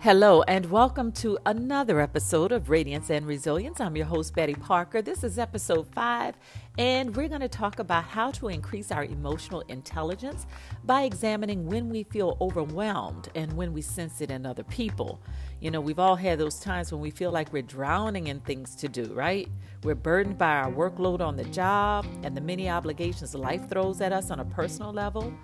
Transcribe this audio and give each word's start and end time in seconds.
Hello, 0.00 0.42
and 0.42 0.70
welcome 0.70 1.10
to 1.10 1.36
another 1.44 2.00
episode 2.00 2.52
of 2.52 2.70
Radiance 2.70 3.10
and 3.10 3.26
Resilience. 3.26 3.80
I'm 3.80 3.96
your 3.96 4.06
host, 4.06 4.32
Betty 4.32 4.54
Parker. 4.54 5.02
This 5.02 5.24
is 5.24 5.40
episode 5.40 5.88
five, 5.92 6.36
and 6.78 7.16
we're 7.16 7.26
going 7.26 7.40
to 7.40 7.48
talk 7.48 7.80
about 7.80 8.04
how 8.04 8.30
to 8.30 8.46
increase 8.46 8.92
our 8.92 9.02
emotional 9.02 9.62
intelligence 9.62 10.46
by 10.84 11.02
examining 11.02 11.66
when 11.66 11.88
we 11.88 12.04
feel 12.04 12.36
overwhelmed 12.40 13.28
and 13.34 13.52
when 13.54 13.72
we 13.72 13.82
sense 13.82 14.20
it 14.20 14.30
in 14.30 14.46
other 14.46 14.62
people. 14.62 15.20
You 15.58 15.72
know, 15.72 15.80
we've 15.80 15.98
all 15.98 16.14
had 16.14 16.38
those 16.38 16.60
times 16.60 16.92
when 16.92 17.00
we 17.00 17.10
feel 17.10 17.32
like 17.32 17.52
we're 17.52 17.62
drowning 17.62 18.28
in 18.28 18.38
things 18.38 18.76
to 18.76 18.86
do, 18.86 19.12
right? 19.12 19.48
We're 19.82 19.96
burdened 19.96 20.38
by 20.38 20.58
our 20.58 20.70
workload 20.70 21.20
on 21.20 21.34
the 21.34 21.44
job 21.46 22.06
and 22.22 22.36
the 22.36 22.40
many 22.40 22.70
obligations 22.70 23.34
life 23.34 23.68
throws 23.68 24.00
at 24.00 24.12
us 24.12 24.30
on 24.30 24.38
a 24.38 24.44
personal 24.44 24.92
level. 24.92 25.34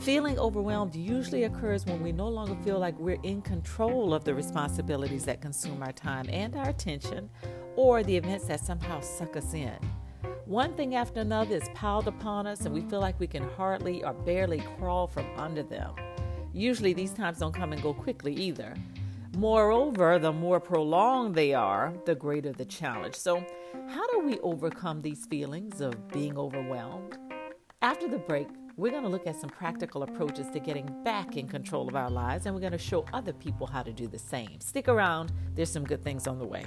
Feeling 0.00 0.38
overwhelmed 0.38 0.94
usually 0.94 1.44
occurs 1.44 1.86
when 1.86 2.02
we 2.02 2.12
no 2.12 2.28
longer 2.28 2.56
feel 2.64 2.78
like 2.78 2.98
we're 2.98 3.20
in 3.22 3.42
control 3.42 4.14
of 4.14 4.24
the 4.24 4.34
responsibilities 4.34 5.24
that 5.24 5.40
consume 5.40 5.82
our 5.82 5.92
time 5.92 6.26
and 6.28 6.54
our 6.54 6.68
attention, 6.68 7.30
or 7.76 8.02
the 8.02 8.16
events 8.16 8.46
that 8.46 8.60
somehow 8.60 9.00
suck 9.00 9.36
us 9.36 9.54
in. 9.54 9.76
One 10.44 10.74
thing 10.74 10.94
after 10.94 11.20
another 11.20 11.56
is 11.56 11.68
piled 11.74 12.06
upon 12.06 12.46
us, 12.46 12.60
and 12.60 12.74
we 12.74 12.82
feel 12.82 13.00
like 13.00 13.18
we 13.18 13.26
can 13.26 13.48
hardly 13.56 14.04
or 14.04 14.12
barely 14.12 14.62
crawl 14.78 15.06
from 15.08 15.26
under 15.36 15.62
them. 15.62 15.94
Usually, 16.52 16.92
these 16.92 17.12
times 17.12 17.38
don't 17.38 17.52
come 17.52 17.72
and 17.72 17.82
go 17.82 17.92
quickly 17.92 18.32
either. 18.34 18.74
Moreover, 19.36 20.18
the 20.18 20.32
more 20.32 20.60
prolonged 20.60 21.34
they 21.34 21.52
are, 21.52 21.92
the 22.06 22.14
greater 22.14 22.52
the 22.52 22.64
challenge. 22.64 23.14
So, 23.16 23.44
how 23.88 24.06
do 24.06 24.20
we 24.20 24.38
overcome 24.40 25.00
these 25.00 25.26
feelings 25.26 25.80
of 25.80 26.08
being 26.08 26.38
overwhelmed? 26.38 27.18
After 27.82 28.08
the 28.08 28.18
break, 28.18 28.48
we're 28.76 28.90
going 28.90 29.02
to 29.02 29.08
look 29.08 29.26
at 29.26 29.36
some 29.36 29.48
practical 29.48 30.02
approaches 30.02 30.48
to 30.50 30.60
getting 30.60 30.86
back 31.02 31.36
in 31.36 31.48
control 31.48 31.88
of 31.88 31.96
our 31.96 32.10
lives, 32.10 32.44
and 32.44 32.54
we're 32.54 32.60
going 32.60 32.72
to 32.72 32.78
show 32.78 33.06
other 33.12 33.32
people 33.32 33.66
how 33.66 33.82
to 33.82 33.92
do 33.92 34.06
the 34.06 34.18
same. 34.18 34.60
Stick 34.60 34.88
around, 34.88 35.32
there's 35.54 35.70
some 35.70 35.84
good 35.84 36.04
things 36.04 36.26
on 36.26 36.38
the 36.38 36.44
way. 36.44 36.64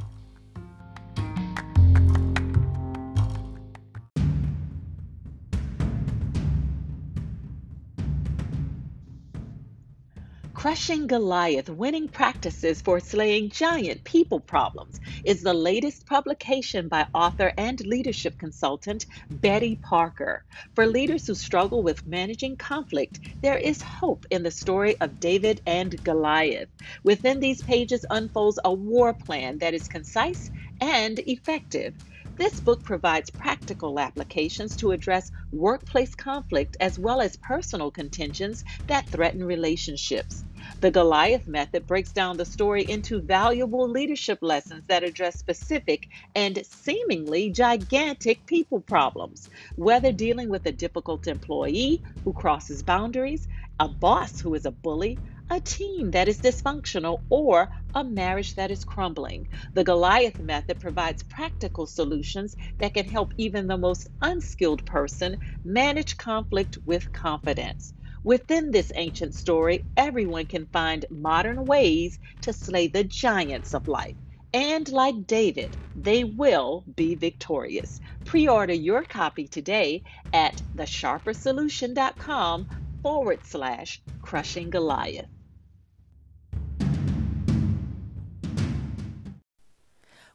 Crushing 10.56 11.08
Goliath 11.08 11.70
Winning 11.70 12.10
Practices 12.10 12.82
for 12.82 13.00
Slaying 13.00 13.50
Giant 13.50 14.04
People 14.04 14.42
Problems 14.42 15.00
is 15.26 15.42
the 15.42 15.54
latest 15.54 16.06
publication 16.08 16.88
by 16.90 17.08
author 17.14 17.54
and 17.58 17.80
leadership 17.86 18.38
consultant 18.38 19.06
Betty 19.30 19.76
Parker. 19.76 20.44
For 20.76 20.88
leaders 20.88 21.28
who 21.28 21.36
struggle 21.36 21.84
with 21.84 22.06
managing 22.06 22.58
conflict, 22.58 23.20
there 23.42 23.58
is 23.58 23.82
hope 23.82 24.26
in 24.32 24.44
the 24.44 24.52
story 24.52 24.96
of 25.02 25.20
David 25.20 25.62
and 25.66 26.02
Goliath. 26.04 26.70
Within 27.04 27.40
these 27.40 27.62
pages 27.62 28.06
unfolds 28.10 28.60
a 28.64 28.74
war 28.74 29.14
plan 29.14 29.60
that 29.60 29.74
is 29.74 29.88
concise 29.88 30.50
and 30.82 31.20
effective. 31.20 31.96
This 32.38 32.60
book 32.60 32.84
provides 32.84 33.30
practical 33.32 34.00
applications 34.00 34.76
to 34.78 34.92
address 34.92 35.32
workplace 35.52 36.16
conflict 36.16 36.78
as 36.80 36.98
well 36.98 37.22
as 37.22 37.36
personal 37.38 37.92
contentions 37.92 38.64
that 38.88 39.12
threaten 39.12 39.44
relationships. 39.44 40.46
The 40.82 40.92
Goliath 40.92 41.48
method 41.48 41.88
breaks 41.88 42.14
down 42.14 42.38
the 42.38 42.46
story 42.46 42.84
into 42.84 43.22
valuable 43.22 43.90
leadership 43.90 44.40
lessons 44.44 44.86
that 44.88 45.04
address 45.04 45.40
specific 45.40 46.08
and 46.36 46.64
seemingly 46.66 47.50
gigantic 47.52 48.46
people 48.46 48.82
problems. 48.82 49.50
Whether 49.78 50.12
dealing 50.12 50.50
with 50.50 50.66
a 50.68 50.72
difficult 50.72 51.28
employee 51.28 52.04
who 52.24 52.34
crosses 52.34 52.84
boundaries, 52.84 53.48
a 53.80 53.90
boss 53.90 54.40
who 54.40 54.54
is 54.54 54.66
a 54.66 54.72
bully, 54.72 55.22
a 55.50 55.60
team 55.60 56.12
that 56.12 56.28
is 56.28 56.42
dysfunctional, 56.42 57.20
or 57.30 57.70
a 57.96 58.04
marriage 58.04 58.56
that 58.56 58.72
is 58.72 58.84
crumbling. 58.84 59.48
The 59.74 59.84
Goliath 59.84 60.40
method 60.40 60.80
provides 60.80 61.24
practical 61.24 61.88
solutions 61.88 62.56
that 62.80 62.94
can 62.94 63.06
help 63.08 63.34
even 63.38 63.68
the 63.68 63.78
most 63.78 64.08
unskilled 64.22 64.86
person 64.86 65.40
manage 65.64 66.18
conflict 66.18 66.78
with 66.86 67.12
confidence. 67.12 67.94
Within 68.24 68.72
this 68.72 68.92
ancient 68.96 69.34
story, 69.34 69.86
everyone 69.96 70.46
can 70.46 70.66
find 70.66 71.06
modern 71.10 71.66
ways 71.66 72.20
to 72.42 72.52
slay 72.52 72.88
the 72.88 73.06
giants 73.06 73.74
of 73.74 73.88
life. 73.88 74.16
And 74.54 74.90
like 74.90 75.26
David, 75.28 75.70
they 75.96 76.24
will 76.24 76.84
be 76.96 77.16
victorious. 77.16 78.02
Pre 78.26 78.48
order 78.48 78.74
your 78.74 79.04
copy 79.04 79.48
today 79.48 80.04
at 80.34 80.62
thesharpersolution.com 80.76 82.68
forward 83.02 83.40
slash 83.46 84.02
crushing 84.22 84.70
Goliath. 84.70 85.30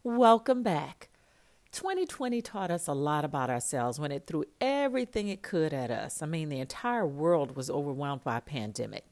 Welcome 0.03 0.63
back. 0.63 1.09
2020 1.75 2.41
taught 2.41 2.71
us 2.71 2.87
a 2.87 2.93
lot 2.93 3.25
about 3.25 3.51
ourselves 3.51 3.99
when 3.99 4.13
it 4.13 4.29
threw 4.29 4.45
everything 4.61 5.27
it 5.27 5.43
could 5.43 5.75
at 5.75 5.91
us. 5.91 6.23
I 6.23 6.27
mean, 6.27 6.49
the 6.49 6.61
entire 6.61 7.05
world 7.05 7.57
was 7.57 7.69
overwhelmed 7.69 8.23
by 8.23 8.39
a 8.39 8.41
pandemic. 8.41 9.05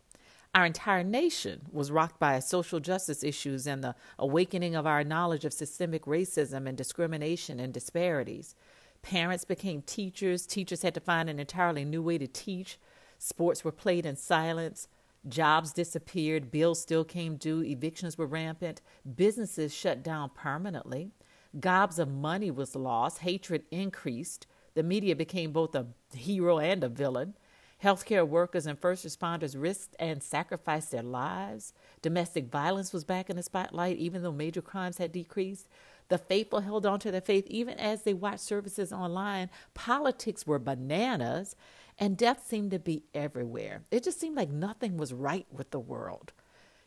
Our 0.55 0.65
entire 0.65 1.03
nation 1.03 1.63
was 1.73 1.91
rocked 1.91 2.21
by 2.21 2.39
social 2.39 2.79
justice 2.79 3.25
issues 3.25 3.67
and 3.67 3.83
the 3.83 3.97
awakening 4.17 4.77
of 4.77 4.87
our 4.87 5.03
knowledge 5.03 5.45
of 5.45 5.53
systemic 5.53 6.05
racism 6.05 6.69
and 6.69 6.79
discrimination 6.79 7.59
and 7.59 7.75
disparities. 7.75 8.55
Parents 9.03 9.45
became 9.45 9.83
teachers, 9.83 10.47
teachers 10.47 10.83
had 10.83 10.95
to 10.95 11.01
find 11.01 11.29
an 11.29 11.41
entirely 11.41 11.85
new 11.85 12.03
way 12.03 12.17
to 12.17 12.29
teach, 12.29 12.79
sports 13.19 13.65
were 13.65 13.73
played 13.73 14.07
in 14.07 14.15
silence, 14.15 14.87
Jobs 15.29 15.73
disappeared, 15.73 16.51
bills 16.51 16.81
still 16.81 17.05
came 17.05 17.37
due, 17.37 17.63
evictions 17.63 18.19
were 18.19 18.27
rampant, 18.27 18.81
businesses 19.15 19.73
shut 19.73 20.03
down 20.03 20.31
permanently, 20.35 21.13
gobs 21.59 21.99
of 21.99 22.09
money 22.09 22.51
was 22.51 22.75
lost, 22.75 23.19
hatred 23.19 23.65
increased, 23.71 24.47
the 24.75 24.83
media 24.83 25.15
became 25.15 25.53
both 25.53 25.75
a 25.75 25.87
hero 26.15 26.59
and 26.59 26.83
a 26.83 26.89
villain. 26.89 27.35
Healthcare 27.83 28.27
workers 28.27 28.67
and 28.67 28.79
first 28.79 29.05
responders 29.05 29.61
risked 29.61 29.97
and 29.99 30.23
sacrificed 30.23 30.93
their 30.93 31.03
lives. 31.03 31.73
Domestic 32.01 32.47
violence 32.47 32.93
was 32.93 33.05
back 33.05 33.29
in 33.29 33.37
the 33.37 33.43
spotlight, 33.43 33.97
even 33.99 34.23
though 34.23 34.33
major 34.33 34.63
crimes 34.63 34.99
had 34.99 35.11
decreased. 35.11 35.69
The 36.09 36.19
faithful 36.19 36.61
held 36.61 36.87
on 36.87 37.01
to 37.01 37.11
their 37.11 37.21
faith 37.21 37.47
even 37.49 37.79
as 37.79 38.03
they 38.03 38.15
watched 38.15 38.41
services 38.41 38.93
online. 38.93 39.51
Politics 39.75 40.47
were 40.47 40.59
bananas 40.59 41.57
and 41.99 42.17
death 42.17 42.47
seemed 42.47 42.71
to 42.71 42.79
be 42.79 43.05
everywhere. 43.15 43.83
It 43.91 44.05
just 44.05 44.21
seemed 44.21 44.37
like 44.37 44.51
nothing 44.51 44.97
was 44.97 45.13
right 45.13 45.47
with 45.51 45.71
the 45.71 45.81
world. 45.81 46.33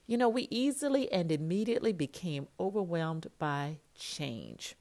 You 0.08 0.18
know, 0.18 0.30
we 0.30 0.48
easily 0.52 1.12
and 1.12 1.32
immediately 1.32 1.92
became 1.92 2.48
overwhelmed 2.60 3.28
by 3.40 3.80
change. 3.96 4.76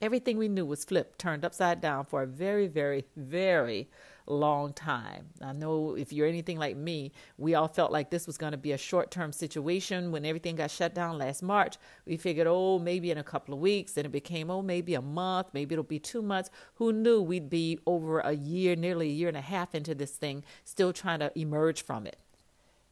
Everything 0.00 0.38
we 0.38 0.48
knew 0.48 0.64
was 0.64 0.86
flipped, 0.86 1.18
turned 1.18 1.44
upside 1.44 1.82
down 1.82 2.06
for 2.06 2.22
a 2.22 2.26
very, 2.26 2.66
very, 2.66 3.04
very 3.14 3.90
long 4.26 4.72
time. 4.72 5.26
I 5.42 5.52
know 5.52 5.96
if 5.96 6.14
you're 6.14 6.26
anything 6.26 6.58
like 6.58 6.78
me, 6.78 7.12
we 7.36 7.54
all 7.54 7.68
felt 7.68 7.92
like 7.92 8.08
this 8.08 8.26
was 8.26 8.38
going 8.38 8.52
to 8.52 8.56
be 8.56 8.72
a 8.72 8.78
short 8.78 9.10
term 9.10 9.32
situation. 9.32 10.12
When 10.12 10.24
everything 10.24 10.56
got 10.56 10.70
shut 10.70 10.94
down 10.94 11.18
last 11.18 11.42
March, 11.42 11.76
we 12.06 12.16
figured, 12.16 12.46
oh, 12.46 12.78
maybe 12.78 13.10
in 13.10 13.18
a 13.18 13.22
couple 13.22 13.52
of 13.52 13.60
weeks. 13.60 13.92
Then 13.92 14.06
it 14.06 14.12
became, 14.12 14.50
oh, 14.50 14.62
maybe 14.62 14.94
a 14.94 15.02
month, 15.02 15.48
maybe 15.52 15.74
it'll 15.74 15.84
be 15.84 15.98
two 15.98 16.22
months. 16.22 16.48
Who 16.76 16.90
knew 16.90 17.20
we'd 17.20 17.50
be 17.50 17.78
over 17.86 18.20
a 18.20 18.32
year, 18.32 18.76
nearly 18.76 19.08
a 19.08 19.12
year 19.12 19.28
and 19.28 19.36
a 19.36 19.42
half 19.42 19.74
into 19.74 19.94
this 19.94 20.12
thing, 20.12 20.42
still 20.64 20.94
trying 20.94 21.18
to 21.18 21.38
emerge 21.38 21.82
from 21.82 22.06
it. 22.06 22.16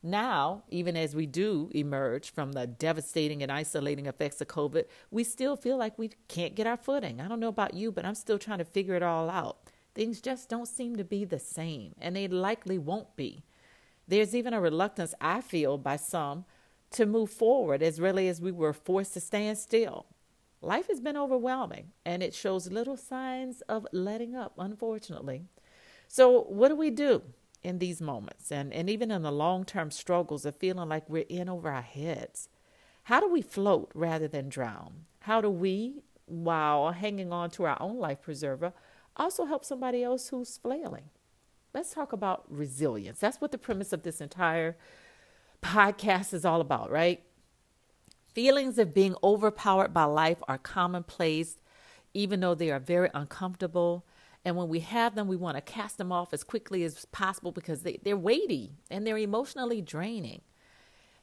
Now, 0.03 0.62
even 0.69 0.97
as 0.97 1.16
we 1.16 1.26
do 1.26 1.70
emerge 1.75 2.31
from 2.31 2.53
the 2.53 2.66
devastating 2.66 3.42
and 3.42 3.50
isolating 3.50 4.06
effects 4.06 4.41
of 4.41 4.47
COVID, 4.47 4.84
we 5.10 5.25
still 5.25 5.56
feel 5.56 5.76
like 5.76 5.98
we 5.98 6.10
can't 6.28 6.54
get 6.54 6.69
our 6.69 6.76
footing. 6.76 7.20
I 7.20 7.26
don't 7.26 7.41
know 7.41 7.48
about 7.48 7.75
you, 7.75 7.91
but 7.91 8.04
I'm 8.04 8.14
still 8.14 8.38
trying 8.38 8.59
to 8.59 8.64
figure 8.64 8.94
it 8.94 9.03
all 9.03 9.28
out. 9.28 9.59
Things 9.94 10.20
just 10.20 10.48
don't 10.48 10.69
seem 10.69 10.94
to 10.97 11.04
be 11.04 11.25
the 11.25 11.41
same, 11.41 11.94
and 12.00 12.14
they 12.14 12.28
likely 12.28 12.78
won't 12.78 13.16
be. 13.16 13.42
There's 14.06 14.36
even 14.36 14.54
a 14.54 14.60
reluctance, 14.60 15.15
I 15.21 15.41
feel, 15.41 15.77
by 15.78 15.97
some 15.97 16.44
to 16.92 17.04
move 17.04 17.30
forward 17.30 17.83
as 17.83 18.01
really 18.01 18.28
as 18.28 18.41
we 18.41 18.53
were 18.53 18.72
forced 18.72 19.15
to 19.15 19.21
stand 19.21 19.59
still. 19.59 20.06
Life 20.60 20.89
has 20.89 21.01
been 21.01 21.16
overwhelming, 21.16 21.92
and 22.04 22.22
it 22.22 22.34
shows 22.34 22.71
little 22.71 22.97
signs 22.97 23.60
of 23.62 23.86
letting 23.92 24.36
up, 24.36 24.54
unfortunately. 24.59 25.42
So, 26.06 26.42
what 26.42 26.68
do 26.68 26.77
we 26.77 26.91
do 26.91 27.22
in 27.63 27.78
these 27.78 28.01
moments 28.01 28.53
and, 28.53 28.72
and 28.72 28.89
even 28.89 29.10
in 29.10 29.22
the 29.22 29.33
long 29.33 29.65
term 29.65 29.91
struggles 29.91 30.45
of 30.45 30.57
feeling 30.57 30.89
like 30.89 31.09
we're 31.09 31.25
in 31.28 31.49
over 31.49 31.71
our 31.71 31.83
heads? 31.83 32.49
How 33.05 33.21
do 33.21 33.28
we 33.28 33.43
float 33.43 33.91
rather 33.95 34.28
than 34.28 34.49
drown? 34.49 35.07
How 35.21 35.41
do 35.41 35.51
we, 35.51 36.03
while 36.27 36.93
hanging 36.93 37.33
on 37.33 37.51
to 37.51 37.65
our 37.65 37.81
own 37.81 37.99
life 37.99 38.21
preserver, 38.22 38.72
also 39.19 39.47
help 39.47 39.65
somebody 39.65 40.03
else 40.03 40.28
who's 40.28 40.57
flailing. 40.57 41.10
Let's 41.75 41.93
talk 41.93 42.13
about 42.13 42.45
resilience. 42.49 43.19
That's 43.19 43.41
what 43.41 43.53
the 43.53 43.59
premise 43.59 43.93
of 43.93 44.03
this 44.03 44.21
entire 44.21 44.77
podcast 45.63 46.33
is 46.33 46.45
all 46.45 46.61
about, 46.61 46.91
right? 46.91 47.22
Feelings 48.33 48.78
of 48.78 48.95
being 48.95 49.16
overpowered 49.22 49.93
by 49.93 50.04
life 50.04 50.39
are 50.47 50.59
commonplace, 50.59 51.59
even 52.15 52.41
though 52.41 52.54
they 52.54 52.71
are 52.71 52.78
very 52.78 53.11
uncomfortable. 53.13 54.07
And 54.48 54.56
when 54.56 54.71
we 54.71 54.80
have 54.80 55.15
them, 55.15 55.28
we 55.28 55.36
want 55.36 55.59
to 55.59 55.60
cast 55.60 55.98
them 55.98 56.10
off 56.10 56.33
as 56.33 56.42
quickly 56.42 56.83
as 56.83 57.04
possible 57.12 57.53
because 57.53 57.83
they, 57.83 58.00
they're 58.03 58.16
weighty 58.16 58.78
and 58.91 59.06
they're 59.06 59.18
emotionally 59.18 59.83
draining. 59.83 60.41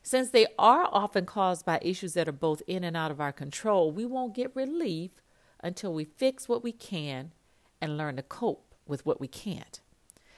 Since 0.04 0.30
they 0.30 0.46
are 0.60 0.88
often 0.92 1.26
caused 1.26 1.66
by 1.66 1.80
issues 1.82 2.14
that 2.14 2.28
are 2.28 2.32
both 2.32 2.62
in 2.68 2.84
and 2.84 2.96
out 2.96 3.10
of 3.10 3.20
our 3.20 3.32
control, 3.32 3.92
we 3.92 4.06
won't 4.06 4.36
get 4.36 4.56
relief 4.56 5.24
until 5.64 5.92
we 5.92 6.04
fix 6.04 6.48
what 6.48 6.64
we 6.64 6.72
can 6.72 7.32
and 7.82 7.98
learn 7.98 8.18
to 8.18 8.22
cope 8.22 8.76
with 8.86 9.08
what 9.08 9.20
we 9.20 9.28
can't. 9.28 9.80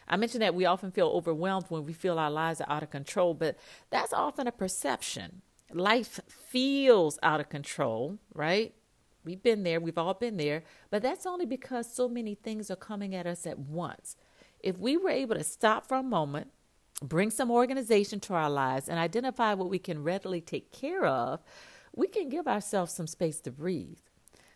I 0.08 0.16
mentioned 0.16 0.42
that 0.42 0.56
we 0.56 0.64
often 0.64 0.92
feel 0.92 1.10
overwhelmed 1.10 1.66
when 1.68 1.84
we 1.84 1.92
feel 1.92 2.18
our 2.18 2.32
lives 2.32 2.62
are 2.62 2.72
out 2.72 2.84
of 2.84 2.90
control, 2.90 3.34
but 3.34 3.58
that's 3.90 4.14
often 4.14 4.48
a 4.48 4.54
perception. 4.54 5.42
Life 5.74 6.22
feels 6.30 7.20
out 7.22 7.42
of 7.42 7.50
control, 7.50 8.18
right? 8.34 8.74
We've 9.28 9.44
been 9.44 9.64
there, 9.64 9.82
we've 9.82 9.98
all 9.98 10.14
been 10.14 10.38
there, 10.38 10.64
but 10.90 11.02
that's 11.02 11.26
only 11.26 11.46
because 11.46 11.94
so 11.94 12.08
many 12.08 12.34
things 12.34 12.72
are 12.72 12.78
coming 12.78 13.14
at 13.14 13.28
us 13.28 13.46
at 13.46 13.60
once. 13.60 14.16
If 14.62 14.78
we 14.78 14.96
were 14.96 15.10
able 15.10 15.36
to 15.36 15.44
stop 15.44 15.86
for 15.86 15.98
a 15.98 16.02
moment, 16.02 16.48
bring 17.02 17.30
some 17.30 17.52
organization 17.52 18.22
to 18.22 18.36
our 18.36 18.50
lives, 18.50 18.88
and 18.88 18.98
identify 18.98 19.54
what 19.54 19.70
we 19.70 19.80
can 19.80 20.02
readily 20.02 20.40
take 20.40 20.72
care 20.72 21.06
of, 21.06 21.42
we 21.94 22.08
can 22.08 22.30
give 22.30 22.48
ourselves 22.48 22.94
some 22.94 23.06
space 23.06 23.42
to 23.42 23.52
breathe. 23.52 24.00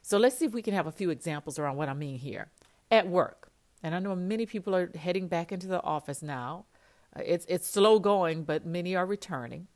So 0.01 0.17
let's 0.17 0.37
see 0.37 0.45
if 0.45 0.53
we 0.53 0.61
can 0.61 0.73
have 0.73 0.87
a 0.87 0.91
few 0.91 1.09
examples 1.09 1.59
around 1.59 1.75
what 1.75 1.89
I 1.89 1.93
mean 1.93 2.17
here. 2.17 2.49
At 2.89 3.09
work, 3.09 3.51
and 3.83 3.93
I 3.93 3.99
know 3.99 4.15
many 4.15 4.45
people 4.45 4.73
are 4.73 4.89
heading 4.95 5.27
back 5.27 5.51
into 5.51 5.67
the 5.67 5.83
office 5.83 6.21
now. 6.21 6.65
Uh, 7.13 7.23
it's 7.25 7.45
it's 7.49 7.67
slow 7.67 7.99
going, 7.99 8.45
but 8.45 8.65
many 8.65 8.95
are 8.95 9.05
returning. 9.05 9.67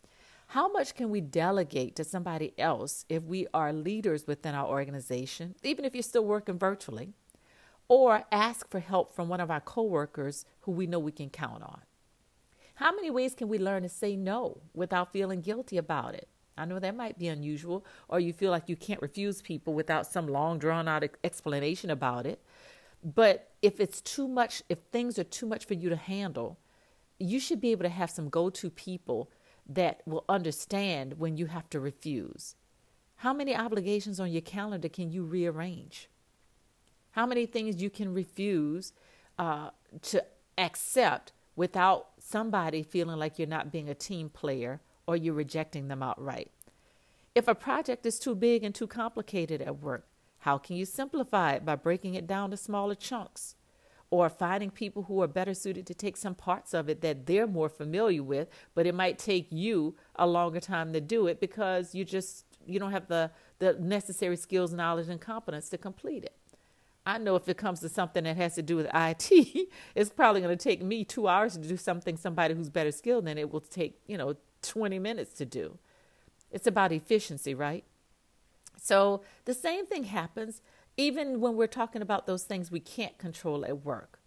How 0.47 0.71
much 0.71 0.95
can 0.95 1.09
we 1.09 1.21
delegate 1.21 1.95
to 1.95 2.03
somebody 2.03 2.53
else 2.57 3.05
if 3.09 3.23
we 3.23 3.47
are 3.53 3.73
leaders 3.73 4.25
within 4.27 4.55
our 4.55 4.67
organization, 4.67 5.55
even 5.63 5.85
if 5.85 5.93
you're 5.93 6.03
still 6.03 6.25
working 6.25 6.57
virtually, 6.57 7.13
or 7.87 8.23
ask 8.31 8.69
for 8.69 8.79
help 8.79 9.15
from 9.15 9.27
one 9.27 9.41
of 9.41 9.51
our 9.51 9.59
coworkers 9.59 10.45
who 10.61 10.71
we 10.71 10.87
know 10.87 10.99
we 10.99 11.11
can 11.11 11.29
count 11.29 11.63
on? 11.63 11.81
How 12.75 12.93
many 12.93 13.09
ways 13.09 13.33
can 13.33 13.47
we 13.47 13.57
learn 13.57 13.83
to 13.83 13.89
say 13.89 14.15
no 14.15 14.61
without 14.73 15.11
feeling 15.11 15.41
guilty 15.41 15.77
about 15.77 16.13
it? 16.13 16.27
I 16.57 16.65
know 16.65 16.79
that 16.79 16.95
might 16.95 17.17
be 17.17 17.27
unusual, 17.27 17.85
or 18.07 18.19
you 18.19 18.31
feel 18.31 18.51
like 18.51 18.69
you 18.69 18.75
can't 18.75 19.01
refuse 19.01 19.41
people 19.41 19.73
without 19.73 20.07
some 20.07 20.27
long 20.27 20.57
drawn 20.57 20.87
out 20.87 21.03
explanation 21.23 21.89
about 21.89 22.25
it. 22.25 22.41
But 23.03 23.51
if 23.61 23.79
it's 23.79 24.01
too 24.01 24.27
much, 24.27 24.63
if 24.69 24.79
things 24.79 25.19
are 25.19 25.23
too 25.23 25.45
much 25.45 25.65
for 25.65 25.73
you 25.73 25.89
to 25.89 25.95
handle, 25.95 26.57
you 27.19 27.39
should 27.39 27.61
be 27.61 27.71
able 27.71 27.83
to 27.83 27.89
have 27.89 28.09
some 28.09 28.29
go 28.29 28.49
to 28.49 28.69
people 28.69 29.29
that 29.67 30.01
will 30.05 30.25
understand 30.29 31.17
when 31.17 31.37
you 31.37 31.47
have 31.47 31.69
to 31.69 31.79
refuse. 31.79 32.55
How 33.17 33.33
many 33.33 33.55
obligations 33.55 34.19
on 34.19 34.31
your 34.31 34.41
calendar 34.41 34.89
can 34.89 35.09
you 35.11 35.23
rearrange? 35.23 36.09
How 37.11 37.25
many 37.25 37.45
things 37.45 37.81
you 37.81 37.89
can 37.89 38.13
refuse 38.13 38.93
uh, 39.39 39.69
to 40.03 40.23
accept 40.57 41.31
without 41.55 42.09
somebody 42.19 42.83
feeling 42.83 43.17
like 43.17 43.39
you're 43.39 43.47
not 43.47 43.71
being 43.71 43.89
a 43.89 43.95
team 43.95 44.29
player 44.29 44.81
or 45.07 45.15
you're 45.15 45.33
rejecting 45.33 45.87
them 45.87 46.03
outright? 46.03 46.51
If 47.33 47.47
a 47.47 47.55
project 47.55 48.05
is 48.05 48.19
too 48.19 48.35
big 48.35 48.63
and 48.63 48.75
too 48.75 48.87
complicated 48.87 49.61
at 49.61 49.81
work, 49.81 50.07
how 50.39 50.57
can 50.57 50.75
you 50.75 50.85
simplify 50.85 51.53
it 51.53 51.65
by 51.65 51.75
breaking 51.75 52.13
it 52.13 52.27
down 52.27 52.51
to 52.51 52.57
smaller 52.57 52.95
chunks? 52.95 53.55
Or 54.19 54.29
finding 54.29 54.69
people 54.69 55.03
who 55.03 55.21
are 55.21 55.27
better 55.27 55.53
suited 55.53 55.85
to 55.87 55.93
take 55.93 56.17
some 56.17 56.35
parts 56.35 56.73
of 56.73 56.89
it 56.89 57.01
that 57.01 57.25
they're 57.25 57.47
more 57.47 57.69
familiar 57.69 58.23
with, 58.23 58.47
but 58.73 58.85
it 58.85 58.95
might 58.95 59.17
take 59.17 59.47
you 59.51 59.95
a 60.15 60.27
longer 60.27 60.59
time 60.59 60.93
to 60.93 61.01
do 61.01 61.27
it 61.27 61.39
because 61.39 61.93
you 61.95 62.05
just 62.05 62.45
you 62.65 62.79
don't 62.79 62.91
have 62.91 63.07
the 63.07 63.31
the 63.59 63.73
necessary 63.73 64.35
skills, 64.35 64.73
knowledge, 64.73 65.07
and 65.07 65.21
competence 65.21 65.69
to 65.69 65.77
complete 65.77 66.23
it. 66.23 66.35
I 67.05 67.19
know 67.19 67.35
if 67.35 67.47
it 67.47 67.57
comes 67.57 67.81
to 67.81 67.89
something 67.89 68.23
that 68.23 68.35
has 68.37 68.55
to 68.55 68.63
do 68.63 68.75
with 68.75 68.87
IT, 68.93 69.69
it's 69.95 70.09
probably 70.09 70.41
going 70.41 70.57
to 70.57 70.63
take 70.63 70.81
me 70.81 71.03
two 71.05 71.27
hours 71.27 71.53
to 71.53 71.59
do 71.59 71.77
something 71.77 72.17
somebody 72.17 72.55
who's 72.55 72.69
better 72.69 72.91
skilled 72.91 73.25
than 73.25 73.37
it 73.37 73.51
will 73.51 73.61
take, 73.61 73.99
you 74.07 74.17
know, 74.17 74.35
20 74.63 74.97
minutes 74.97 75.33
to 75.33 75.45
do. 75.45 75.77
It's 76.51 76.65
about 76.65 76.91
efficiency, 76.91 77.53
right? 77.53 77.83
So 78.81 79.21
the 79.45 79.53
same 79.53 79.85
thing 79.85 80.05
happens 80.05 80.61
even 80.97 81.41
when 81.41 81.55
we're 81.55 81.67
talking 81.67 82.01
about 82.01 82.25
those 82.25 82.43
things 82.43 82.71
we 82.71 82.79
can't 82.79 83.17
control 83.17 83.65
at 83.65 83.83
work, 83.83 84.19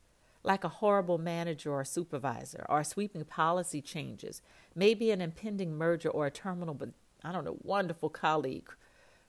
like 0.43 0.65
a 0.65 0.69
horrible 0.69 1.19
manager 1.19 1.73
or 1.73 1.85
supervisor, 1.85 2.65
or 2.69 2.85
sweeping 2.85 3.25
policy 3.25 3.81
changes, 3.81 4.43
maybe 4.75 5.11
an 5.11 5.21
impending 5.21 5.77
merger 5.77 6.09
or 6.09 6.27
a 6.27 6.31
terminal, 6.31 6.75
but 6.75 6.91
I 7.25 7.33
don't 7.33 7.45
know, 7.45 7.59
wonderful 7.63 8.11
colleague. 8.11 8.71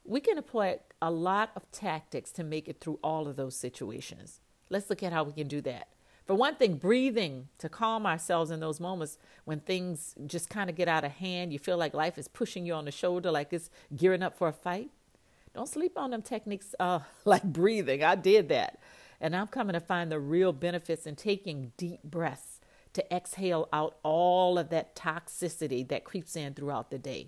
We 0.04 0.20
can 0.20 0.38
employ 0.38 0.80
a 1.02 1.12
lot 1.12 1.52
of 1.56 1.70
tactics 1.72 2.32
to 2.34 2.44
make 2.44 2.68
it 2.68 2.80
through 2.80 3.00
all 3.04 3.28
of 3.28 3.36
those 3.36 3.56
situations. 3.56 4.42
Let's 4.70 4.90
look 4.90 5.04
at 5.04 5.14
how 5.14 5.24
we 5.24 5.34
can 5.34 5.48
do 5.48 5.62
that. 5.62 5.90
For 6.30 6.36
one 6.36 6.58
thing, 6.58 6.76
breathing 6.76 7.48
to 7.58 7.70
calm 7.70 8.06
ourselves 8.06 8.52
in 8.52 8.60
those 8.60 8.80
moments 8.80 9.18
when 9.46 9.62
things 9.62 10.14
just 10.28 10.48
kind 10.48 10.70
of 10.70 10.76
get 10.76 10.88
out 10.88 11.04
of 11.04 11.14
hand. 11.14 11.52
You 11.52 11.58
feel 11.58 11.76
like 11.76 11.96
life 11.96 12.20
is 12.20 12.28
pushing 12.28 12.68
you 12.68 12.76
on 12.76 12.86
the 12.86 12.92
shoulder, 12.92 13.32
like 13.32 13.52
it's 13.52 13.72
gearing 13.96 14.22
up 14.22 14.38
for 14.38 14.48
a 14.48 14.54
fight. 14.54 14.92
Don't 15.54 15.68
sleep 15.68 15.98
on 15.98 16.12
them 16.12 16.22
techniques 16.22 16.76
uh, 16.80 17.00
like 17.26 17.44
breathing. 17.44 18.04
I 18.04 18.16
did 18.16 18.50
that. 18.50 18.80
And 19.22 19.36
I'm 19.36 19.48
coming 19.48 19.74
to 19.74 19.80
find 19.80 20.12
the 20.12 20.20
real 20.20 20.54
benefits 20.54 21.06
in 21.06 21.16
taking 21.16 21.74
deep 21.78 22.04
breaths 22.04 22.60
to 22.94 23.14
exhale 23.14 23.68
out 23.74 23.98
all 24.04 24.58
of 24.58 24.70
that 24.70 24.96
toxicity 24.96 25.88
that 25.90 26.04
creeps 26.04 26.36
in 26.36 26.54
throughout 26.54 26.90
the 26.90 26.98
day. 26.98 27.28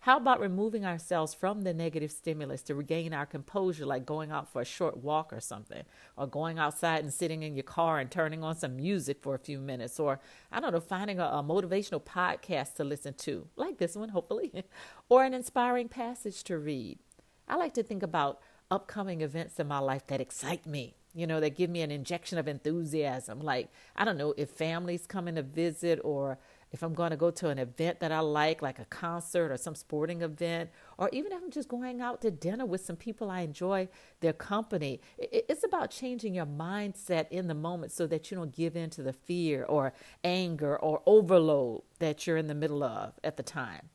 How 0.00 0.16
about 0.16 0.40
removing 0.40 0.86
ourselves 0.86 1.34
from 1.34 1.62
the 1.62 1.74
negative 1.74 2.12
stimulus 2.12 2.62
to 2.62 2.74
regain 2.74 3.12
our 3.12 3.26
composure, 3.26 3.84
like 3.84 4.06
going 4.06 4.30
out 4.30 4.50
for 4.50 4.62
a 4.62 4.64
short 4.64 4.98
walk 4.98 5.32
or 5.32 5.40
something, 5.40 5.82
or 6.16 6.26
going 6.26 6.58
outside 6.58 7.02
and 7.02 7.12
sitting 7.12 7.42
in 7.42 7.56
your 7.56 7.64
car 7.64 7.98
and 7.98 8.10
turning 8.10 8.44
on 8.44 8.56
some 8.56 8.76
music 8.76 9.18
for 9.20 9.34
a 9.34 9.38
few 9.40 9.58
minutes, 9.58 9.98
or 9.98 10.20
I 10.52 10.60
don't 10.60 10.72
know, 10.72 10.80
finding 10.80 11.18
a, 11.18 11.24
a 11.24 11.42
motivational 11.42 12.02
podcast 12.02 12.76
to 12.76 12.84
listen 12.84 13.14
to, 13.14 13.48
like 13.56 13.78
this 13.78 13.96
one, 13.96 14.10
hopefully, 14.10 14.64
or 15.08 15.24
an 15.24 15.34
inspiring 15.34 15.88
passage 15.88 16.44
to 16.44 16.58
read. 16.58 17.00
I 17.48 17.56
like 17.56 17.74
to 17.74 17.82
think 17.82 18.02
about 18.02 18.40
upcoming 18.70 19.22
events 19.22 19.58
in 19.58 19.66
my 19.66 19.78
life 19.78 20.06
that 20.08 20.20
excite 20.20 20.66
me, 20.66 20.94
you 21.14 21.26
know, 21.26 21.40
that 21.40 21.56
give 21.56 21.70
me 21.70 21.80
an 21.80 21.90
injection 21.90 22.38
of 22.38 22.46
enthusiasm. 22.46 23.40
Like, 23.40 23.70
I 23.96 24.04
don't 24.04 24.18
know, 24.18 24.34
if 24.36 24.50
families 24.50 25.06
coming 25.06 25.36
to 25.36 25.42
visit 25.42 25.98
or 26.04 26.38
if 26.70 26.82
I'm 26.82 26.92
going 26.92 27.10
to 27.10 27.16
go 27.16 27.30
to 27.30 27.48
an 27.48 27.58
event 27.58 28.00
that 28.00 28.12
I 28.12 28.20
like, 28.20 28.60
like 28.60 28.78
a 28.78 28.84
concert 28.84 29.50
or 29.50 29.56
some 29.56 29.74
sporting 29.74 30.20
event, 30.20 30.68
or 30.98 31.08
even 31.12 31.32
if 31.32 31.42
I'm 31.42 31.50
just 31.50 31.68
going 31.68 32.02
out 32.02 32.20
to 32.20 32.30
dinner 32.30 32.66
with 32.66 32.84
some 32.84 32.96
people 32.96 33.30
I 33.30 33.40
enjoy 33.40 33.88
their 34.20 34.34
company. 34.34 35.00
It's 35.16 35.64
about 35.64 35.90
changing 35.90 36.34
your 36.34 36.44
mindset 36.44 37.28
in 37.30 37.48
the 37.48 37.54
moment 37.54 37.92
so 37.92 38.06
that 38.08 38.30
you 38.30 38.36
don't 38.36 38.54
give 38.54 38.76
in 38.76 38.90
to 38.90 39.02
the 39.02 39.14
fear 39.14 39.64
or 39.64 39.94
anger 40.22 40.78
or 40.78 41.00
overload 41.06 41.84
that 42.00 42.26
you're 42.26 42.36
in 42.36 42.48
the 42.48 42.54
middle 42.54 42.84
of 42.84 43.14
at 43.24 43.38
the 43.38 43.42
time. 43.42 43.88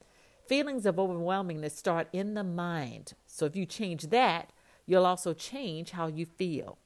Feelings 0.47 0.85
of 0.85 0.95
overwhelmingness 0.95 1.71
start 1.71 2.07
in 2.12 2.33
the 2.33 2.43
mind. 2.43 3.13
So 3.25 3.45
if 3.45 3.55
you 3.55 3.65
change 3.65 4.07
that, 4.07 4.51
you'll 4.85 5.05
also 5.05 5.33
change 5.33 5.91
how 5.91 6.07
you 6.07 6.25
feel. 6.25 6.77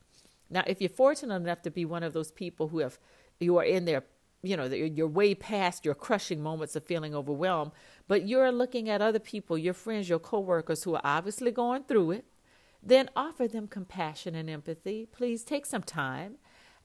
Now, 0.49 0.63
if 0.67 0.79
you're 0.79 0.89
fortunate 0.89 1.35
enough 1.35 1.61
to 1.63 1.71
be 1.71 1.83
one 1.83 2.03
of 2.03 2.13
those 2.13 2.31
people 2.31 2.69
who 2.69 2.79
have 2.79 2.99
you 3.39 3.57
are 3.57 3.63
in 3.63 3.85
there, 3.85 4.03
you 4.43 4.55
know, 4.55 4.65
you're 4.65 5.07
way 5.07 5.33
past 5.35 5.83
your 5.83 5.95
crushing 5.95 6.41
moments 6.41 6.75
of 6.75 6.83
feeling 6.83 7.15
overwhelmed, 7.15 7.71
but 8.07 8.27
you're 8.27 8.51
looking 8.51 8.89
at 8.89 9.01
other 9.01 9.19
people, 9.19 9.57
your 9.57 9.73
friends, 9.73 10.07
your 10.07 10.19
coworkers 10.19 10.83
who 10.83 10.95
are 10.95 11.01
obviously 11.03 11.51
going 11.51 11.83
through 11.83 12.11
it, 12.11 12.25
then 12.81 13.09
offer 13.15 13.47
them 13.47 13.67
compassion 13.67 14.35
and 14.35 14.49
empathy. 14.49 15.07
Please 15.11 15.43
take 15.43 15.65
some 15.65 15.83
time. 15.83 16.35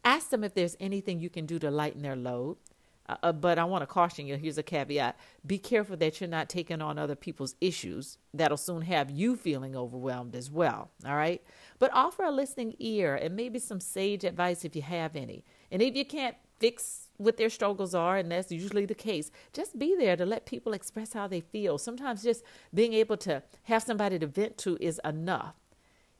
Ask 0.04 0.30
them 0.30 0.42
if 0.42 0.54
there's 0.54 0.76
anything 0.80 1.20
you 1.20 1.30
can 1.30 1.46
do 1.46 1.58
to 1.60 1.70
lighten 1.70 2.02
their 2.02 2.16
load. 2.16 2.56
Uh, 3.08 3.16
uh, 3.22 3.32
but 3.32 3.58
I 3.58 3.64
want 3.64 3.82
to 3.82 3.86
caution 3.86 4.26
you 4.26 4.36
here's 4.36 4.58
a 4.58 4.62
caveat 4.62 5.18
be 5.44 5.58
careful 5.58 5.96
that 5.96 6.20
you're 6.20 6.30
not 6.30 6.48
taking 6.48 6.80
on 6.80 6.98
other 6.98 7.16
people's 7.16 7.56
issues. 7.60 8.18
That'll 8.32 8.56
soon 8.56 8.82
have 8.82 9.10
you 9.10 9.36
feeling 9.36 9.74
overwhelmed 9.74 10.36
as 10.36 10.50
well. 10.50 10.90
All 11.04 11.16
right. 11.16 11.42
But 11.78 11.92
offer 11.92 12.22
a 12.22 12.30
listening 12.30 12.74
ear 12.78 13.16
and 13.16 13.34
maybe 13.34 13.58
some 13.58 13.80
sage 13.80 14.24
advice 14.24 14.64
if 14.64 14.76
you 14.76 14.82
have 14.82 15.16
any. 15.16 15.44
And 15.70 15.82
if 15.82 15.96
you 15.96 16.04
can't 16.04 16.36
fix 16.60 17.08
what 17.16 17.38
their 17.38 17.50
struggles 17.50 17.92
are, 17.92 18.16
and 18.16 18.30
that's 18.30 18.52
usually 18.52 18.86
the 18.86 18.94
case, 18.94 19.32
just 19.52 19.78
be 19.78 19.96
there 19.96 20.16
to 20.16 20.24
let 20.24 20.46
people 20.46 20.72
express 20.72 21.12
how 21.12 21.26
they 21.26 21.40
feel. 21.40 21.76
Sometimes 21.78 22.22
just 22.22 22.44
being 22.72 22.92
able 22.92 23.16
to 23.16 23.42
have 23.64 23.82
somebody 23.82 24.18
to 24.20 24.28
vent 24.28 24.58
to 24.58 24.78
is 24.80 25.00
enough. 25.04 25.56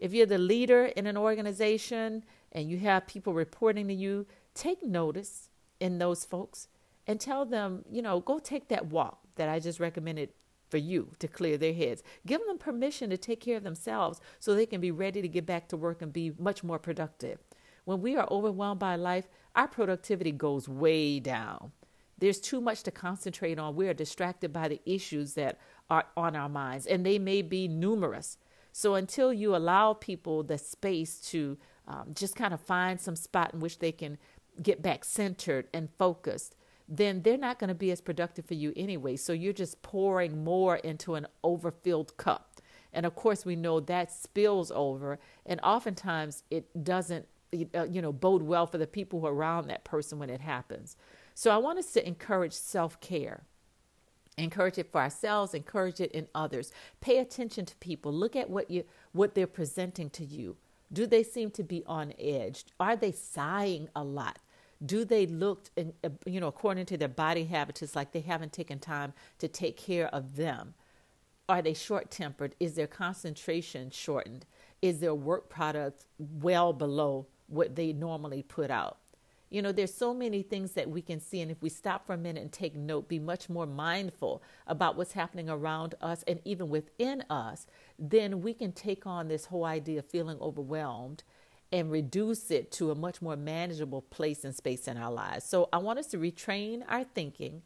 If 0.00 0.12
you're 0.12 0.26
the 0.26 0.38
leader 0.38 0.86
in 0.86 1.06
an 1.06 1.16
organization 1.16 2.24
and 2.50 2.68
you 2.68 2.78
have 2.78 3.06
people 3.06 3.34
reporting 3.34 3.86
to 3.86 3.94
you, 3.94 4.26
take 4.52 4.82
notice 4.82 5.48
in 5.82 5.98
those 5.98 6.24
folks 6.24 6.68
and 7.08 7.20
tell 7.20 7.44
them, 7.44 7.84
you 7.90 8.00
know, 8.00 8.20
go 8.20 8.38
take 8.38 8.68
that 8.68 8.86
walk 8.86 9.18
that 9.34 9.48
I 9.48 9.58
just 9.58 9.80
recommended 9.80 10.30
for 10.70 10.78
you 10.78 11.10
to 11.18 11.26
clear 11.26 11.58
their 11.58 11.74
heads. 11.74 12.04
Give 12.24 12.40
them 12.46 12.56
permission 12.56 13.10
to 13.10 13.16
take 13.18 13.40
care 13.40 13.56
of 13.56 13.64
themselves 13.64 14.20
so 14.38 14.54
they 14.54 14.64
can 14.64 14.80
be 14.80 14.92
ready 14.92 15.20
to 15.20 15.28
get 15.28 15.44
back 15.44 15.68
to 15.68 15.76
work 15.76 16.00
and 16.00 16.12
be 16.12 16.32
much 16.38 16.62
more 16.62 16.78
productive. 16.78 17.40
When 17.84 18.00
we 18.00 18.16
are 18.16 18.28
overwhelmed 18.30 18.78
by 18.78 18.94
life, 18.94 19.28
our 19.56 19.66
productivity 19.66 20.30
goes 20.30 20.68
way 20.68 21.18
down. 21.18 21.72
There's 22.16 22.38
too 22.38 22.60
much 22.60 22.84
to 22.84 22.92
concentrate 22.92 23.58
on. 23.58 23.74
We 23.74 23.88
are 23.88 23.94
distracted 23.94 24.52
by 24.52 24.68
the 24.68 24.80
issues 24.86 25.34
that 25.34 25.58
are 25.90 26.04
on 26.16 26.36
our 26.36 26.48
minds, 26.48 26.86
and 26.86 27.04
they 27.04 27.18
may 27.18 27.42
be 27.42 27.66
numerous. 27.66 28.38
So 28.70 28.94
until 28.94 29.32
you 29.32 29.56
allow 29.56 29.94
people 29.94 30.44
the 30.44 30.58
space 30.58 31.18
to 31.32 31.58
um, 31.88 32.12
just 32.14 32.36
kind 32.36 32.54
of 32.54 32.60
find 32.60 33.00
some 33.00 33.16
spot 33.16 33.52
in 33.52 33.60
which 33.60 33.80
they 33.80 33.92
can 33.92 34.18
get 34.60 34.82
back 34.82 35.04
centered 35.04 35.68
and 35.72 35.88
focused, 35.98 36.56
then 36.88 37.22
they're 37.22 37.38
not 37.38 37.58
going 37.58 37.68
to 37.68 37.74
be 37.74 37.90
as 37.90 38.00
productive 38.00 38.44
for 38.44 38.54
you 38.54 38.72
anyway. 38.76 39.16
So 39.16 39.32
you're 39.32 39.52
just 39.52 39.82
pouring 39.82 40.44
more 40.44 40.76
into 40.76 41.14
an 41.14 41.26
overfilled 41.42 42.16
cup. 42.16 42.60
And 42.92 43.06
of 43.06 43.14
course, 43.14 43.46
we 43.46 43.56
know 43.56 43.80
that 43.80 44.12
spills 44.12 44.70
over, 44.70 45.18
and 45.46 45.60
oftentimes 45.62 46.42
it 46.50 46.84
doesn't, 46.84 47.26
uh, 47.74 47.84
you 47.84 48.02
know, 48.02 48.12
bode 48.12 48.42
well 48.42 48.66
for 48.66 48.76
the 48.76 48.86
people 48.86 49.20
who 49.20 49.26
are 49.26 49.34
around 49.34 49.68
that 49.68 49.84
person 49.84 50.18
when 50.18 50.28
it 50.28 50.42
happens. 50.42 50.96
So 51.34 51.50
I 51.50 51.56
want 51.56 51.78
us 51.78 51.92
to 51.92 52.06
encourage 52.06 52.52
self 52.52 53.00
care. 53.00 53.44
Encourage 54.38 54.78
it 54.78 54.90
for 54.90 55.00
ourselves, 55.00 55.52
encourage 55.52 56.00
it 56.00 56.10
in 56.12 56.26
others. 56.34 56.72
Pay 57.00 57.18
attention 57.18 57.66
to 57.66 57.76
people. 57.76 58.12
Look 58.12 58.34
at 58.34 58.48
what 58.48 58.70
you 58.70 58.84
what 59.12 59.34
they're 59.34 59.46
presenting 59.46 60.08
to 60.10 60.24
you. 60.24 60.56
Do 60.92 61.06
they 61.06 61.22
seem 61.22 61.50
to 61.52 61.62
be 61.62 61.82
on 61.86 62.12
edge? 62.18 62.64
Are 62.78 62.96
they 62.96 63.12
sighing 63.12 63.88
a 63.96 64.04
lot? 64.04 64.38
Do 64.84 65.04
they 65.04 65.26
look, 65.26 65.70
uh, 65.78 66.08
you 66.26 66.40
know, 66.40 66.48
according 66.48 66.86
to 66.86 66.96
their 66.96 67.08
body 67.08 67.44
habits, 67.44 67.94
like 67.94 68.12
they 68.12 68.20
haven't 68.20 68.52
taken 68.52 68.78
time 68.78 69.12
to 69.38 69.48
take 69.48 69.76
care 69.76 70.08
of 70.08 70.36
them? 70.36 70.74
Are 71.48 71.62
they 71.62 71.74
short 71.74 72.10
tempered? 72.10 72.54
Is 72.58 72.74
their 72.74 72.86
concentration 72.86 73.90
shortened? 73.90 74.46
Is 74.80 75.00
their 75.00 75.14
work 75.14 75.48
product 75.48 76.06
well 76.18 76.72
below 76.72 77.26
what 77.46 77.76
they 77.76 77.92
normally 77.92 78.42
put 78.42 78.70
out? 78.70 78.98
You 79.52 79.60
know, 79.60 79.70
there's 79.70 79.92
so 79.92 80.14
many 80.14 80.42
things 80.42 80.72
that 80.72 80.88
we 80.88 81.02
can 81.02 81.20
see. 81.20 81.42
And 81.42 81.50
if 81.50 81.60
we 81.60 81.68
stop 81.68 82.06
for 82.06 82.14
a 82.14 82.18
minute 82.18 82.40
and 82.40 82.50
take 82.50 82.74
note, 82.74 83.06
be 83.06 83.18
much 83.18 83.50
more 83.50 83.66
mindful 83.66 84.42
about 84.66 84.96
what's 84.96 85.12
happening 85.12 85.50
around 85.50 85.94
us 86.00 86.24
and 86.26 86.40
even 86.46 86.70
within 86.70 87.22
us, 87.28 87.66
then 87.98 88.40
we 88.40 88.54
can 88.54 88.72
take 88.72 89.06
on 89.06 89.28
this 89.28 89.44
whole 89.44 89.66
idea 89.66 89.98
of 89.98 90.06
feeling 90.06 90.38
overwhelmed 90.40 91.22
and 91.70 91.90
reduce 91.90 92.50
it 92.50 92.72
to 92.72 92.90
a 92.90 92.94
much 92.94 93.20
more 93.20 93.36
manageable 93.36 94.00
place 94.00 94.42
and 94.44 94.54
space 94.54 94.88
in 94.88 94.96
our 94.96 95.12
lives. 95.12 95.44
So 95.44 95.68
I 95.70 95.78
want 95.78 95.98
us 95.98 96.06
to 96.08 96.18
retrain 96.18 96.82
our 96.88 97.04
thinking 97.04 97.62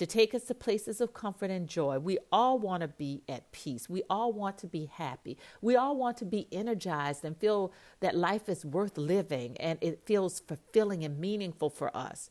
to 0.00 0.06
take 0.06 0.34
us 0.34 0.44
to 0.44 0.54
places 0.54 0.98
of 1.02 1.12
comfort 1.12 1.50
and 1.50 1.68
joy. 1.68 1.98
We 1.98 2.16
all 2.32 2.58
want 2.58 2.80
to 2.80 2.88
be 2.88 3.22
at 3.28 3.52
peace. 3.52 3.86
We 3.86 4.02
all 4.08 4.32
want 4.32 4.56
to 4.60 4.66
be 4.66 4.86
happy. 4.86 5.36
We 5.60 5.76
all 5.76 5.94
want 5.94 6.16
to 6.16 6.24
be 6.24 6.48
energized 6.50 7.22
and 7.22 7.36
feel 7.36 7.70
that 8.00 8.16
life 8.16 8.48
is 8.48 8.64
worth 8.64 8.96
living 8.96 9.58
and 9.58 9.78
it 9.82 10.06
feels 10.06 10.40
fulfilling 10.40 11.04
and 11.04 11.18
meaningful 11.18 11.68
for 11.68 11.94
us. 11.94 12.30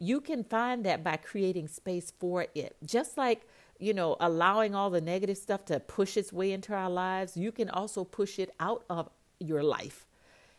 You 0.00 0.20
can 0.20 0.42
find 0.42 0.84
that 0.84 1.04
by 1.04 1.16
creating 1.16 1.68
space 1.68 2.12
for 2.18 2.48
it. 2.56 2.74
Just 2.84 3.16
like, 3.16 3.46
you 3.78 3.94
know, 3.94 4.16
allowing 4.18 4.74
all 4.74 4.90
the 4.90 5.00
negative 5.00 5.38
stuff 5.38 5.64
to 5.66 5.78
push 5.78 6.16
its 6.16 6.32
way 6.32 6.50
into 6.50 6.74
our 6.74 6.90
lives, 6.90 7.36
you 7.36 7.52
can 7.52 7.70
also 7.70 8.02
push 8.02 8.40
it 8.40 8.52
out 8.58 8.82
of 8.90 9.08
your 9.38 9.62
life 9.62 10.08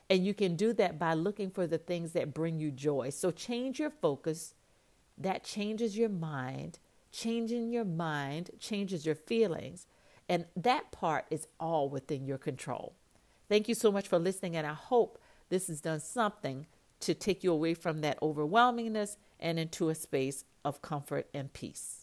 and 0.10 0.26
you 0.26 0.34
can 0.34 0.56
do 0.56 0.72
that 0.74 0.98
by 0.98 1.14
looking 1.14 1.50
for 1.50 1.68
the 1.68 1.78
things 1.78 2.14
that 2.14 2.34
bring 2.34 2.58
you 2.58 2.72
joy. 2.72 3.10
So 3.10 3.32
change 3.32 3.80
your 3.80 3.90
focus. 3.90 4.54
That 5.22 5.44
changes 5.44 5.98
your 5.98 6.10
mind. 6.10 6.80
Changing 7.12 7.72
your 7.72 7.86
mind 7.86 8.52
changes 8.60 9.06
your 9.06 9.16
feelings. 9.16 9.86
And 10.30 10.46
that 10.56 10.92
part 10.92 11.26
is 11.30 11.48
all 11.60 11.90
within 11.90 12.26
your 12.26 12.38
control. 12.38 12.96
Thank 13.50 13.68
you 13.68 13.76
so 13.76 13.92
much 13.92 14.08
for 14.08 14.18
listening. 14.18 14.56
And 14.56 14.66
I 14.66 14.74
hope 14.74 15.20
this 15.50 15.68
has 15.68 15.82
done 15.82 16.00
something 16.00 16.68
to 17.02 17.14
take 17.14 17.44
you 17.44 17.52
away 17.52 17.74
from 17.74 18.00
that 18.02 18.20
overwhelmingness 18.22 19.18
and 19.40 19.60
into 19.60 19.90
a 19.90 19.96
space 19.96 20.46
of 20.64 20.82
comfort 20.82 21.28
and 21.34 21.52
peace. 21.52 22.01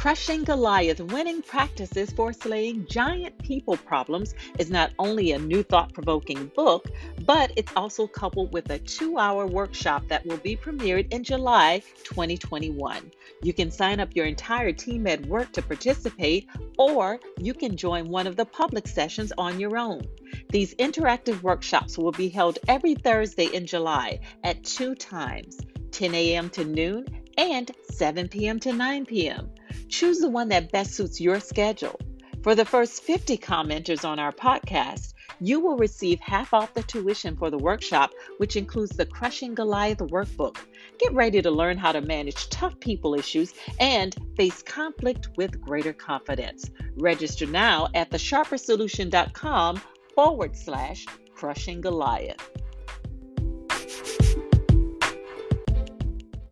Crushing 0.00 0.44
Goliath 0.44 0.98
Winning 1.12 1.42
Practices 1.42 2.10
for 2.10 2.32
Slaying 2.32 2.86
Giant 2.86 3.36
People 3.36 3.76
Problems 3.76 4.34
is 4.58 4.70
not 4.70 4.92
only 4.98 5.32
a 5.32 5.38
new 5.38 5.62
thought 5.62 5.92
provoking 5.92 6.46
book, 6.56 6.88
but 7.26 7.52
it's 7.54 7.70
also 7.76 8.06
coupled 8.06 8.50
with 8.50 8.70
a 8.70 8.78
two 8.78 9.18
hour 9.18 9.46
workshop 9.46 10.02
that 10.08 10.24
will 10.24 10.38
be 10.38 10.56
premiered 10.56 11.12
in 11.12 11.22
July 11.22 11.82
2021. 12.04 13.10
You 13.42 13.52
can 13.52 13.70
sign 13.70 14.00
up 14.00 14.16
your 14.16 14.24
entire 14.24 14.72
team 14.72 15.06
at 15.06 15.26
work 15.26 15.52
to 15.52 15.60
participate, 15.60 16.48
or 16.78 17.20
you 17.36 17.52
can 17.52 17.76
join 17.76 18.08
one 18.08 18.26
of 18.26 18.36
the 18.36 18.46
public 18.46 18.88
sessions 18.88 19.34
on 19.36 19.60
your 19.60 19.76
own. 19.76 20.00
These 20.48 20.74
interactive 20.76 21.42
workshops 21.42 21.98
will 21.98 22.12
be 22.12 22.30
held 22.30 22.58
every 22.68 22.94
Thursday 22.94 23.48
in 23.52 23.66
July 23.66 24.20
at 24.44 24.64
two 24.64 24.94
times 24.94 25.60
10 25.90 26.14
a.m. 26.14 26.48
to 26.48 26.64
noon 26.64 27.04
and 27.36 27.70
7 27.90 28.28
p.m. 28.28 28.58
to 28.60 28.72
9 28.72 29.04
p.m. 29.04 29.50
Choose 29.88 30.18
the 30.18 30.28
one 30.28 30.48
that 30.48 30.72
best 30.72 30.94
suits 30.94 31.20
your 31.20 31.40
schedule. 31.40 31.98
For 32.42 32.54
the 32.54 32.64
first 32.64 33.02
50 33.02 33.36
commenters 33.38 34.04
on 34.04 34.18
our 34.18 34.32
podcast, 34.32 35.12
you 35.40 35.60
will 35.60 35.76
receive 35.76 36.20
half 36.20 36.52
off 36.52 36.74
the 36.74 36.82
tuition 36.82 37.36
for 37.36 37.50
the 37.50 37.58
workshop, 37.58 38.12
which 38.38 38.56
includes 38.56 38.96
the 38.96 39.06
Crushing 39.06 39.54
Goliath 39.54 39.98
workbook. 39.98 40.58
Get 40.98 41.12
ready 41.12 41.40
to 41.42 41.50
learn 41.50 41.78
how 41.78 41.92
to 41.92 42.00
manage 42.00 42.48
tough 42.50 42.78
people 42.80 43.14
issues 43.14 43.54
and 43.78 44.14
face 44.36 44.62
conflict 44.62 45.30
with 45.36 45.60
greater 45.60 45.92
confidence. 45.92 46.70
Register 46.96 47.46
now 47.46 47.88
at 47.94 48.10
thesharpersolution.com 48.10 49.82
forward 50.14 50.56
slash 50.56 51.06
crushing 51.34 51.80
Goliath. 51.80 52.59